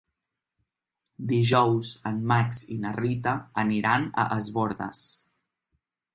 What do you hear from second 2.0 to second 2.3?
en